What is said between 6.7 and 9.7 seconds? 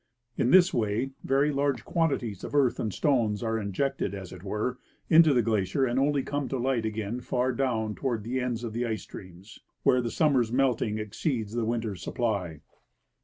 again far down toward the ends of the ice streams,